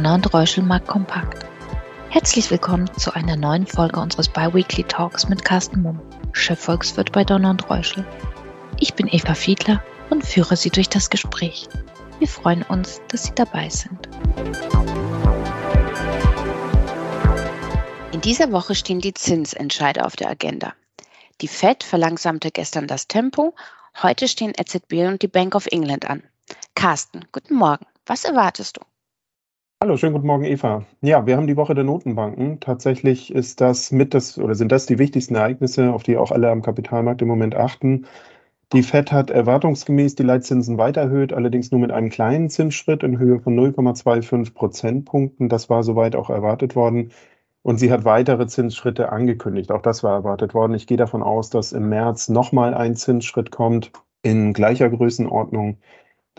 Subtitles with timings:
[0.00, 1.44] Donner und Reuschel mag kompakt.
[2.08, 6.00] Herzlich willkommen zu einer neuen Folge unseres Biweekly Talks mit Carsten Mumm,
[6.32, 8.06] Chefvolkswirt bei Donner und Reuschel.
[8.78, 11.68] Ich bin Eva Fiedler und führe Sie durch das Gespräch.
[12.18, 14.08] Wir freuen uns, dass Sie dabei sind.
[18.12, 20.72] In dieser Woche stehen die Zinsentscheide auf der Agenda.
[21.42, 23.54] Die Fed verlangsamte gestern das Tempo.
[24.02, 26.22] Heute stehen EZB und die Bank of England an.
[26.74, 27.84] Carsten, guten Morgen.
[28.06, 28.89] Was erwartest du?
[29.82, 30.84] Hallo, schönen guten Morgen, Eva.
[31.00, 32.60] Ja, wir haben die Woche der Notenbanken.
[32.60, 36.50] Tatsächlich ist das mit das oder sind das die wichtigsten Ereignisse, auf die auch alle
[36.50, 38.04] am Kapitalmarkt im Moment achten.
[38.74, 43.18] Die Fed hat erwartungsgemäß die Leitzinsen weiter erhöht, allerdings nur mit einem kleinen Zinsschritt in
[43.18, 45.48] Höhe von 0,25 Prozentpunkten.
[45.48, 47.12] Das war soweit auch erwartet worden.
[47.62, 49.72] Und sie hat weitere Zinsschritte angekündigt.
[49.72, 50.74] Auch das war erwartet worden.
[50.74, 55.78] Ich gehe davon aus, dass im März nochmal ein Zinsschritt kommt in gleicher Größenordnung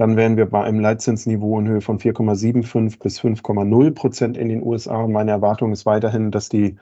[0.01, 4.63] dann wären wir bei einem Leitzinsniveau in Höhe von 4,75 bis 5,0 Prozent in den
[4.63, 5.03] USA.
[5.03, 6.77] Und meine Erwartung ist weiterhin, dass die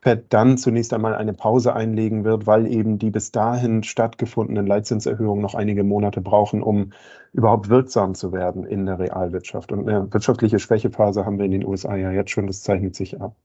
[0.00, 5.42] Fed dann zunächst einmal eine Pause einlegen wird, weil eben die bis dahin stattgefundenen Leitzinserhöhungen
[5.42, 6.94] noch einige Monate brauchen, um
[7.34, 9.70] überhaupt wirksam zu werden in der Realwirtschaft.
[9.70, 13.20] Und eine wirtschaftliche Schwächephase haben wir in den USA ja jetzt schon, das zeichnet sich
[13.20, 13.36] ab.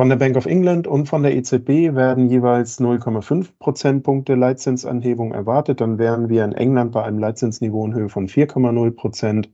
[0.00, 5.80] Von der Bank of England und von der EZB werden jeweils 0,5 Prozentpunkte Leitzinsanhebung erwartet.
[5.80, 9.50] Dann wären wir in England bei einem Leitzinsniveau in Höhe von 4,0 Prozent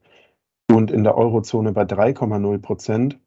[0.70, 3.18] und in der Eurozone bei 3,0 Prozent.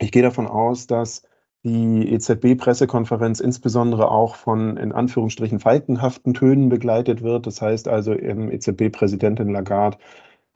[0.00, 1.22] Ich gehe davon aus, dass
[1.62, 7.46] die EZB-Pressekonferenz insbesondere auch von in Anführungsstrichen falkenhaften Tönen begleitet wird.
[7.46, 9.98] Das heißt also, EZB-Präsidentin Lagarde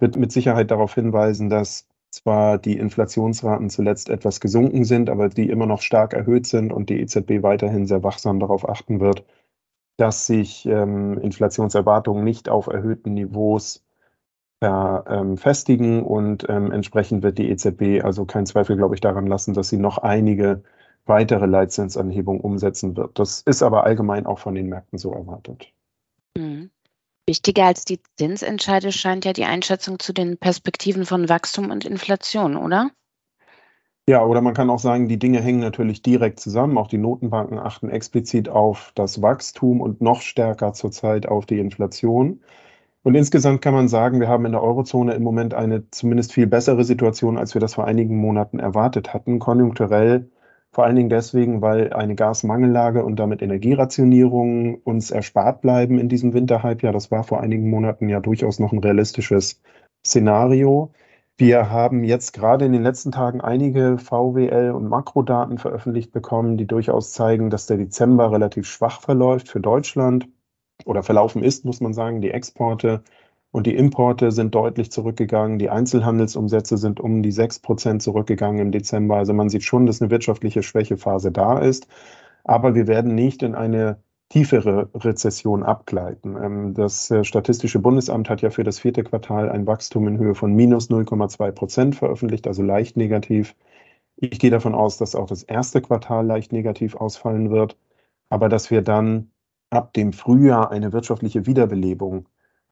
[0.00, 5.48] wird mit Sicherheit darauf hinweisen, dass zwar die Inflationsraten zuletzt etwas gesunken sind, aber die
[5.48, 9.24] immer noch stark erhöht sind und die EZB weiterhin sehr wachsam darauf achten wird,
[9.96, 13.84] dass sich ähm, Inflationserwartungen nicht auf erhöhten Niveaus
[14.60, 19.54] verfestigen ähm, und ähm, entsprechend wird die EZB also kein Zweifel, glaube ich, daran lassen,
[19.54, 20.62] dass sie noch einige
[21.06, 23.18] weitere Leitzinsanhebungen umsetzen wird.
[23.18, 25.72] Das ist aber allgemein auch von den Märkten so erwartet.
[26.36, 26.70] Mhm.
[27.30, 32.56] Wichtiger als die Zinsentscheide scheint ja die Einschätzung zu den Perspektiven von Wachstum und Inflation,
[32.56, 32.90] oder?
[34.08, 36.76] Ja, oder man kann auch sagen, die Dinge hängen natürlich direkt zusammen.
[36.76, 42.40] Auch die Notenbanken achten explizit auf das Wachstum und noch stärker zurzeit auf die Inflation.
[43.04, 46.48] Und insgesamt kann man sagen, wir haben in der Eurozone im Moment eine zumindest viel
[46.48, 49.38] bessere Situation, als wir das vor einigen Monaten erwartet hatten.
[49.38, 50.28] Konjunkturell
[50.72, 56.32] vor allen Dingen deswegen, weil eine Gasmangellage und damit Energierationierung uns erspart bleiben in diesem
[56.32, 56.92] Winterhalbjahr.
[56.92, 59.60] Das war vor einigen Monaten ja durchaus noch ein realistisches
[60.06, 60.92] Szenario.
[61.36, 66.66] Wir haben jetzt gerade in den letzten Tagen einige VWL- und Makrodaten veröffentlicht bekommen, die
[66.66, 70.28] durchaus zeigen, dass der Dezember relativ schwach verläuft für Deutschland
[70.84, 72.20] oder verlaufen ist, muss man sagen.
[72.20, 73.02] Die Exporte
[73.52, 75.58] und die Importe sind deutlich zurückgegangen.
[75.58, 79.16] Die Einzelhandelsumsätze sind um die 6 Prozent zurückgegangen im Dezember.
[79.16, 81.88] Also man sieht schon, dass eine wirtschaftliche Schwächephase da ist.
[82.44, 86.36] Aber wir werden nicht in eine tiefere Rezession abgleiten.
[86.42, 90.34] Ähm, das äh, Statistische Bundesamt hat ja für das vierte Quartal ein Wachstum in Höhe
[90.34, 93.56] von minus 0,2 Prozent veröffentlicht, also leicht negativ.
[94.16, 97.76] Ich gehe davon aus, dass auch das erste Quartal leicht negativ ausfallen wird,
[98.28, 99.32] aber dass wir dann
[99.70, 102.28] ab dem Frühjahr eine wirtschaftliche Wiederbelebung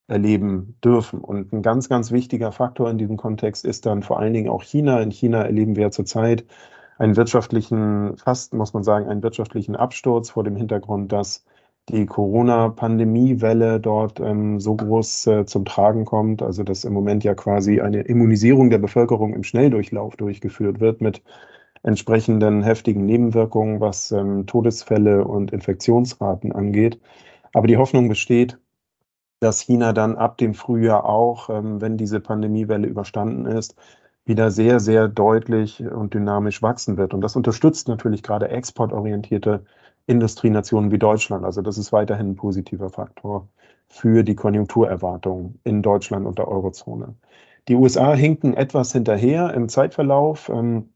[0.08, 1.20] erleben dürfen.
[1.20, 4.62] Und ein ganz, ganz wichtiger Faktor in diesem Kontext ist dann vor allen Dingen auch
[4.62, 5.00] China.
[5.00, 6.44] In China erleben wir zurzeit
[6.98, 11.44] einen wirtschaftlichen, fast muss man sagen, einen wirtschaftlichen Absturz vor dem Hintergrund, dass
[11.88, 17.34] die Corona-Pandemiewelle dort ähm, so groß äh, zum Tragen kommt, also dass im Moment ja
[17.34, 21.22] quasi eine Immunisierung der Bevölkerung im Schnelldurchlauf durchgeführt wird mit
[21.82, 27.00] entsprechenden heftigen Nebenwirkungen, was ähm, Todesfälle und Infektionsraten angeht.
[27.52, 28.58] Aber die Hoffnung besteht,
[29.40, 33.76] dass China dann ab dem Frühjahr auch, ähm, wenn diese Pandemiewelle überstanden ist,
[34.24, 37.14] wieder sehr, sehr deutlich und dynamisch wachsen wird.
[37.14, 39.64] Und das unterstützt natürlich gerade exportorientierte
[40.06, 41.44] Industrienationen wie Deutschland.
[41.44, 43.48] Also das ist weiterhin ein positiver Faktor
[43.88, 47.14] für die Konjunkturerwartungen in Deutschland und der Eurozone.
[47.68, 50.48] Die USA hinken etwas hinterher im Zeitverlauf.
[50.48, 50.90] Ähm,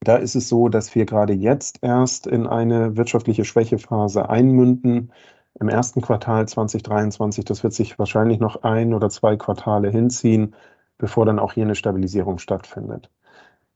[0.00, 5.12] da ist es so, dass wir gerade jetzt erst in eine wirtschaftliche Schwächephase einmünden
[5.60, 7.44] im ersten Quartal 2023.
[7.44, 10.54] Das wird sich wahrscheinlich noch ein oder zwei Quartale hinziehen,
[10.98, 13.10] bevor dann auch hier eine Stabilisierung stattfindet.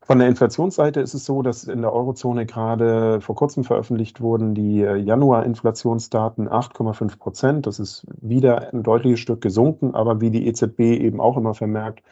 [0.08, 4.54] Von der Inflationsseite ist es so, dass in der Eurozone gerade vor kurzem veröffentlicht wurden
[4.54, 7.66] die äh, Januar-Inflationsdaten 8,5 Prozent.
[7.66, 12.02] Das ist wieder ein deutliches Stück gesunken, aber wie die EZB eben auch immer vermerkt,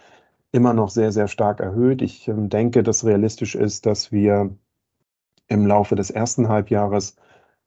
[0.53, 2.03] immer noch sehr, sehr stark erhöht.
[2.03, 4.51] Ich ähm, denke, dass realistisch ist, dass wir
[5.49, 7.17] im Laufe des ersten Halbjahres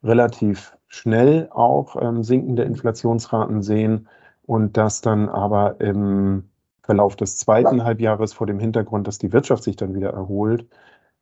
[0.04, 4.08] relativ schnell auch ähm, sinkende Inflationsraten sehen
[4.44, 6.50] und dass dann aber im
[6.82, 10.66] Verlauf des zweiten Halbjahres vor dem Hintergrund, dass die Wirtschaft sich dann wieder erholt,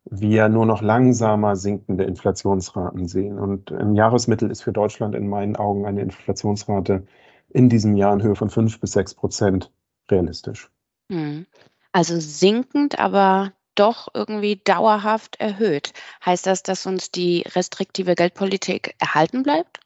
[0.04, 3.38] wir nur noch langsamer sinkende Inflationsraten sehen.
[3.38, 7.04] Und im Jahresmittel ist für Deutschland in meinen Augen eine Inflationsrate
[7.50, 9.70] in diesem Jahr in Höhe von fünf bis sechs Prozent
[10.10, 10.70] realistisch.
[11.10, 11.46] Hm.
[11.92, 15.92] Also sinkend, aber doch irgendwie dauerhaft erhöht.
[16.24, 19.80] Heißt das, dass uns die restriktive Geldpolitik erhalten bleibt?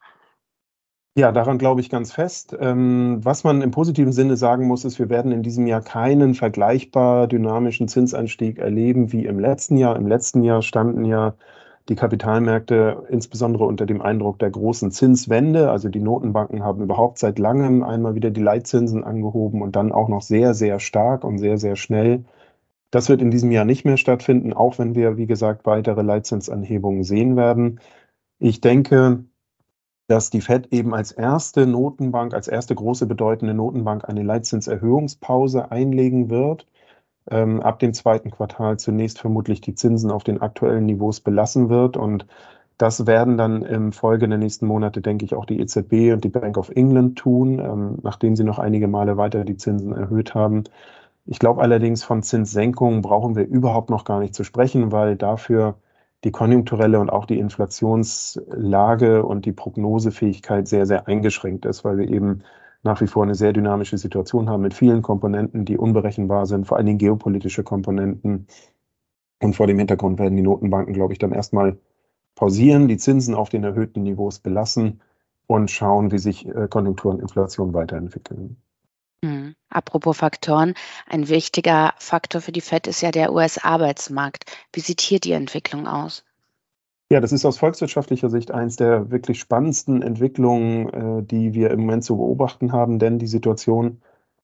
[1.15, 2.57] Ja, daran glaube ich ganz fest.
[2.59, 6.33] Ähm, was man im positiven Sinne sagen muss, ist, wir werden in diesem Jahr keinen
[6.33, 9.95] vergleichbar dynamischen Zinsanstieg erleben wie im letzten Jahr.
[9.95, 11.35] Im letzten Jahr standen ja
[11.87, 15.69] die Kapitalmärkte insbesondere unter dem Eindruck der großen Zinswende.
[15.69, 20.07] Also die Notenbanken haben überhaupt seit langem einmal wieder die Leitzinsen angehoben und dann auch
[20.07, 22.25] noch sehr, sehr stark und sehr, sehr schnell.
[22.93, 27.03] Das wird in diesem Jahr nicht mehr stattfinden, auch wenn wir, wie gesagt, weitere Leitzinsanhebungen
[27.03, 27.79] sehen werden.
[28.37, 29.25] Ich denke,
[30.07, 36.29] dass die Fed eben als erste Notenbank, als erste große bedeutende Notenbank eine Leitzinserhöhungspause einlegen
[36.29, 36.67] wird.
[37.31, 41.97] Ähm, ab dem zweiten Quartal zunächst vermutlich die Zinsen auf den aktuellen Niveaus belassen wird.
[41.97, 42.27] Und
[42.77, 46.29] das werden dann im Folge der nächsten Monate, denke ich, auch die EZB und die
[46.29, 50.65] Bank of England tun, ähm, nachdem sie noch einige Male weiter die Zinsen erhöht haben.
[51.25, 55.75] Ich glaube allerdings, von Zinssenkungen brauchen wir überhaupt noch gar nicht zu sprechen, weil dafür
[56.23, 62.09] die konjunkturelle und auch die Inflationslage und die Prognosefähigkeit sehr, sehr eingeschränkt ist, weil wir
[62.09, 62.43] eben
[62.83, 66.77] nach wie vor eine sehr dynamische Situation haben mit vielen Komponenten, die unberechenbar sind, vor
[66.77, 68.47] allen Dingen geopolitische Komponenten.
[69.41, 71.77] Und vor dem Hintergrund werden die Notenbanken, glaube ich, dann erstmal
[72.35, 75.01] pausieren, die Zinsen auf den erhöhten Niveaus belassen
[75.47, 78.57] und schauen, wie sich äh, Konjunktur und Inflation weiterentwickeln.
[79.23, 79.55] Mhm.
[79.69, 80.73] Apropos Faktoren,
[81.07, 84.43] ein wichtiger Faktor für die FED ist ja der US-Arbeitsmarkt.
[84.73, 86.25] Wie sieht hier die Entwicklung aus?
[87.09, 91.81] Ja, das ist aus volkswirtschaftlicher Sicht eines der wirklich spannendsten Entwicklungen, äh, die wir im
[91.81, 94.01] Moment zu beobachten haben, denn die Situation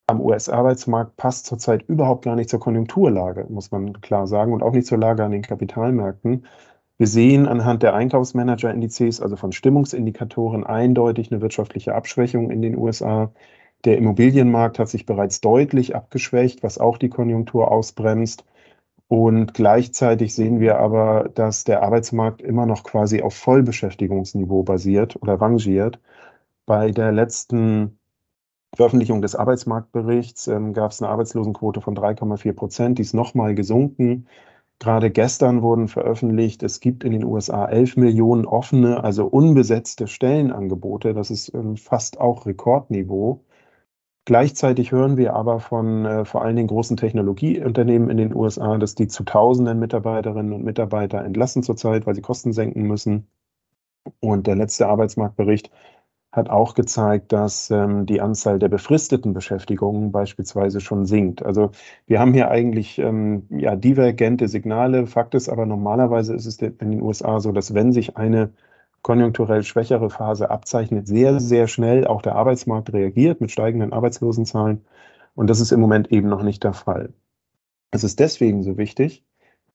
[0.07, 4.71] am US-Arbeitsmarkt passt zurzeit überhaupt gar nicht zur Konjunkturlage, muss man klar sagen, und auch
[4.71, 6.45] nicht zur Lage an den Kapitalmärkten.
[6.97, 13.31] Wir sehen anhand der Einkaufsmanager-Indizes, also von Stimmungsindikatoren, eindeutig eine wirtschaftliche Abschwächung in den USA.
[13.85, 18.45] Der Immobilienmarkt hat sich bereits deutlich abgeschwächt, was auch die Konjunktur ausbremst.
[19.07, 25.41] Und gleichzeitig sehen wir aber, dass der Arbeitsmarkt immer noch quasi auf Vollbeschäftigungsniveau basiert oder
[25.41, 25.99] rangiert.
[26.65, 27.99] Bei der letzten
[28.75, 32.97] Veröffentlichung des Arbeitsmarktberichts ähm, gab es eine Arbeitslosenquote von 3,4 Prozent.
[32.99, 34.27] Die ist nochmal gesunken.
[34.79, 41.13] Gerade gestern wurden veröffentlicht, es gibt in den USA 11 Millionen offene, also unbesetzte Stellenangebote.
[41.13, 43.41] Das ist ähm, fast auch Rekordniveau.
[44.29, 48.93] Gleichzeitig hören wir aber von äh, vor allen Dingen großen Technologieunternehmen in den USA, dass
[48.93, 53.25] die zu Tausenden Mitarbeiterinnen und Mitarbeiter entlassen zurzeit, weil sie Kosten senken müssen.
[54.19, 55.71] Und der letzte Arbeitsmarktbericht
[56.31, 61.41] hat auch gezeigt, dass ähm, die Anzahl der befristeten Beschäftigungen beispielsweise schon sinkt.
[61.43, 61.71] Also
[62.05, 65.07] wir haben hier eigentlich ähm, ja, divergente Signale.
[65.07, 68.51] Fakt ist aber, normalerweise ist es in den USA so, dass wenn sich eine
[69.01, 74.85] konjunkturell schwächere Phase abzeichnet, sehr, sehr schnell auch der Arbeitsmarkt reagiert mit steigenden Arbeitslosenzahlen.
[75.35, 77.13] Und das ist im Moment eben noch nicht der Fall.
[77.91, 79.23] Es ist deswegen so wichtig,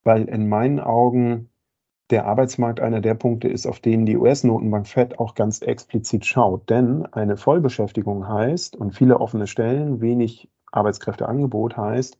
[0.04, 1.50] weil in meinen Augen
[2.10, 6.68] der Arbeitsmarkt einer der Punkte ist, auf denen die US-Notenbank Fed auch ganz explizit schaut.
[6.68, 12.18] Denn eine Vollbeschäftigung heißt und viele offene Stellen, wenig Arbeitskräfteangebot heißt,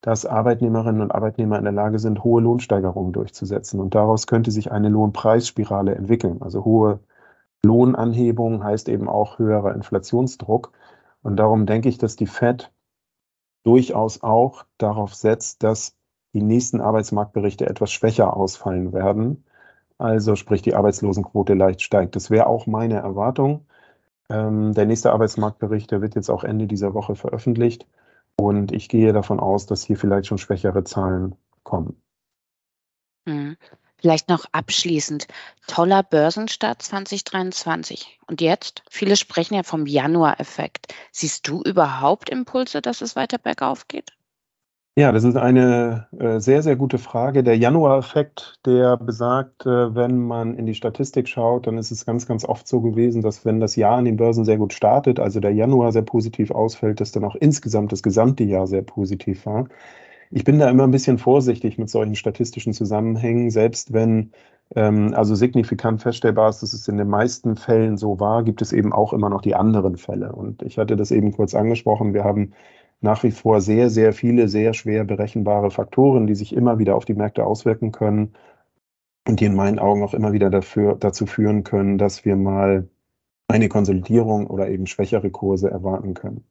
[0.00, 3.80] dass Arbeitnehmerinnen und Arbeitnehmer in der Lage sind, hohe Lohnsteigerungen durchzusetzen.
[3.80, 6.40] Und daraus könnte sich eine Lohnpreisspirale entwickeln.
[6.40, 7.00] Also hohe
[7.62, 10.72] Lohnanhebung heißt eben auch höherer Inflationsdruck.
[11.22, 12.72] Und darum denke ich, dass die Fed
[13.62, 15.96] durchaus auch darauf setzt, dass
[16.32, 19.44] die nächsten Arbeitsmarktberichte etwas schwächer ausfallen werden.
[19.98, 22.16] Also sprich die Arbeitslosenquote leicht steigt.
[22.16, 23.66] Das wäre auch meine Erwartung.
[24.30, 27.86] Ähm, der nächste Arbeitsmarktbericht, der wird jetzt auch Ende dieser Woche veröffentlicht.
[28.36, 32.00] Und ich gehe davon aus, dass hier vielleicht schon schwächere Zahlen kommen.
[33.26, 33.56] Hm.
[33.98, 35.26] Vielleicht noch abschließend.
[35.66, 38.18] Toller Börsenstart 2023.
[38.26, 38.82] Und jetzt?
[38.88, 40.94] Viele sprechen ja vom Januar-Effekt.
[41.12, 44.16] Siehst du überhaupt Impulse, dass es weiter bergauf geht?
[44.96, 47.42] Ja, das ist eine äh, sehr, sehr gute Frage.
[47.44, 52.26] Der Januar-Effekt, der besagt, äh, wenn man in die Statistik schaut, dann ist es ganz,
[52.26, 55.38] ganz oft so gewesen, dass wenn das Jahr an den Börsen sehr gut startet, also
[55.40, 59.68] der Januar sehr positiv ausfällt, dass dann auch insgesamt das gesamte Jahr sehr positiv war.
[60.30, 64.32] Ich bin da immer ein bisschen vorsichtig mit solchen statistischen Zusammenhängen, selbst wenn
[64.76, 68.72] ähm, also signifikant feststellbar ist, dass es in den meisten Fällen so war, gibt es
[68.72, 70.32] eben auch immer noch die anderen Fälle.
[70.32, 72.14] Und ich hatte das eben kurz angesprochen.
[72.14, 72.52] Wir haben
[73.00, 77.04] nach wie vor sehr, sehr viele, sehr schwer berechenbare Faktoren, die sich immer wieder auf
[77.04, 78.34] die Märkte auswirken können
[79.26, 82.88] und die in meinen Augen auch immer wieder dafür, dazu führen können, dass wir mal
[83.48, 86.44] eine Konsolidierung oder eben schwächere Kurse erwarten können.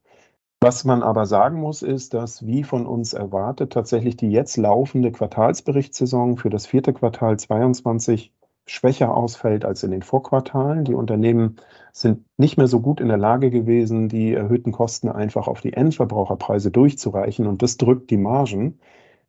[0.61, 5.11] Was man aber sagen muss, ist, dass wie von uns erwartet, tatsächlich die jetzt laufende
[5.11, 8.33] Quartalsberichtssaison für das vierte Quartal 22
[8.69, 10.85] schwächer ausfällt als in den Vorquartalen.
[10.85, 11.57] Die Unternehmen
[11.91, 15.73] sind nicht mehr so gut in der Lage gewesen, die erhöhten Kosten einfach auf die
[15.73, 18.79] Endverbraucherpreise durchzureichen und das drückt die Margen.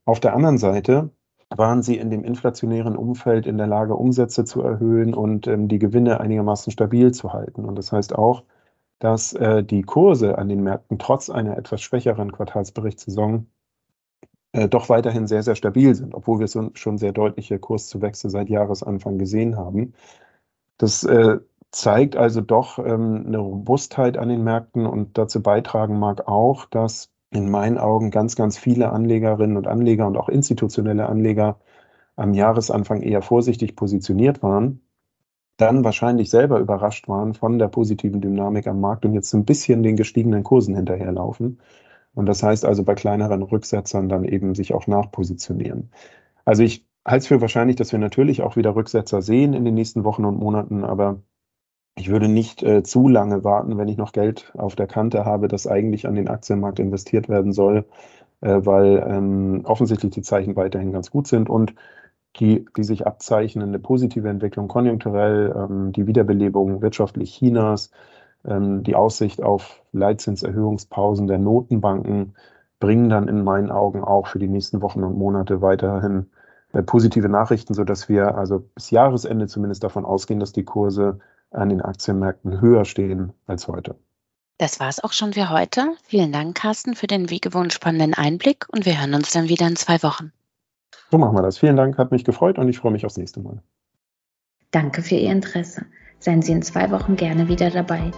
[0.04, 1.10] Auf der anderen Seite
[1.56, 5.78] waren sie in dem inflationären Umfeld in der Lage, Umsätze zu erhöhen und ähm, die
[5.78, 7.64] Gewinne einigermaßen stabil zu halten.
[7.64, 8.44] Und das heißt auch,
[9.00, 13.46] dass äh, die Kurse an den Märkten trotz einer etwas schwächeren Quartalsberichtssaison
[14.52, 18.48] äh, doch weiterhin sehr, sehr stabil sind, obwohl wir so, schon sehr deutliche Kurszuwächse seit
[18.48, 19.94] Jahresanfang gesehen haben.
[20.78, 21.38] Das äh,
[21.70, 27.10] zeigt also doch ähm, eine Robustheit an den Märkten und dazu beitragen mag auch, dass
[27.30, 31.60] in meinen Augen ganz, ganz viele Anlegerinnen und Anleger und auch institutionelle Anleger
[32.16, 34.80] am Jahresanfang eher vorsichtig positioniert waren
[35.60, 39.82] dann wahrscheinlich selber überrascht waren von der positiven Dynamik am Markt und jetzt ein bisschen
[39.82, 41.60] den gestiegenen Kursen hinterherlaufen.
[42.14, 45.90] Und das heißt also bei kleineren Rücksetzern dann eben sich auch nachpositionieren.
[46.44, 49.74] Also ich halte es für wahrscheinlich, dass wir natürlich auch wieder Rücksetzer sehen in den
[49.74, 51.22] nächsten Wochen und Monaten, aber
[51.96, 55.48] ich würde nicht äh, zu lange warten, wenn ich noch Geld auf der Kante habe,
[55.48, 57.84] das eigentlich an den Aktienmarkt investiert werden soll,
[58.40, 61.74] äh, weil ähm, offensichtlich die Zeichen weiterhin ganz gut sind und
[62.36, 67.90] die, die sich abzeichnen, eine positive Entwicklung konjunkturell, ähm, die Wiederbelebung wirtschaftlich Chinas,
[68.44, 72.34] die Aussicht auf Leitzinserhöhungspausen der Notenbanken
[72.78, 76.30] bringen dann in meinen Augen auch für die nächsten Wochen und Monate weiterhin
[76.72, 81.18] äh, positive Nachrichten, sodass wir also bis Jahresende zumindest davon ausgehen, dass die Kurse
[81.50, 83.96] an den Aktienmärkten höher stehen als heute.
[84.58, 85.94] Das war es auch schon für heute.
[86.04, 89.66] Vielen Dank, Carsten, für den wie gewohnt spannenden Einblick und wir hören uns dann wieder
[89.66, 90.32] in zwei Wochen.
[91.10, 91.58] So machen wir das.
[91.58, 93.62] Vielen Dank, hat mich gefreut und ich freue mich aufs nächste Mal.
[94.70, 95.84] Danke für Ihr Interesse.
[96.20, 98.10] Seien Sie in zwei Wochen gerne wieder dabei.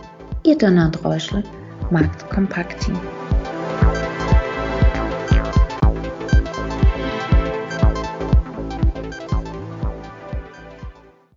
[0.42, 1.44] Ihr und Reuschel,
[1.92, 2.98] Markt Kompakt Team.